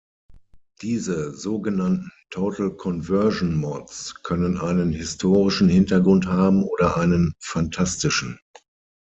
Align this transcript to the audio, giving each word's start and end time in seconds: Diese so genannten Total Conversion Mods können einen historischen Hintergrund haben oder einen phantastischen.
Diese 0.81 1.31
so 1.37 1.59
genannten 1.59 2.09
Total 2.31 2.71
Conversion 2.71 3.55
Mods 3.55 4.15
können 4.23 4.57
einen 4.57 4.91
historischen 4.91 5.69
Hintergrund 5.69 6.25
haben 6.25 6.63
oder 6.63 6.97
einen 6.97 7.35
phantastischen. 7.39 8.39